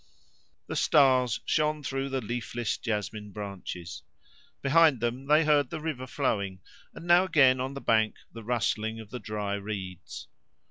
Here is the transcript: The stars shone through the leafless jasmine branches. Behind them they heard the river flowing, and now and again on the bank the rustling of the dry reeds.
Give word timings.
The 0.65 0.75
stars 0.75 1.41
shone 1.45 1.83
through 1.83 2.09
the 2.09 2.21
leafless 2.21 2.75
jasmine 2.79 3.29
branches. 3.31 4.01
Behind 4.63 4.99
them 4.99 5.27
they 5.27 5.45
heard 5.45 5.69
the 5.69 5.79
river 5.79 6.07
flowing, 6.07 6.59
and 6.95 7.05
now 7.05 7.19
and 7.21 7.29
again 7.29 7.59
on 7.59 7.75
the 7.75 7.81
bank 7.81 8.15
the 8.33 8.43
rustling 8.43 8.99
of 8.99 9.11
the 9.11 9.19
dry 9.19 9.53
reeds. 9.53 10.27